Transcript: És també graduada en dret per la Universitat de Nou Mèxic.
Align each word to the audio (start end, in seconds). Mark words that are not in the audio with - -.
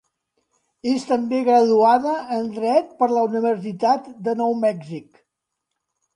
És 0.91 1.03
també 1.09 1.41
graduada 1.49 2.13
en 2.39 2.49
dret 2.57 2.91
per 3.03 3.11
la 3.13 3.27
Universitat 3.31 4.09
de 4.29 4.37
Nou 4.43 4.59
Mèxic. 4.65 5.23